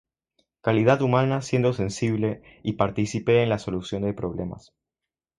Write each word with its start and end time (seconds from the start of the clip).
Calidad 0.61 1.03
humana 1.03 1.43
siendo 1.43 1.73
sensible 1.73 2.41
y 2.63 2.73
participe 2.73 3.43
en 3.43 3.49
la 3.49 3.59
solución 3.59 4.01
de 4.01 4.15
problemas. 4.15 4.73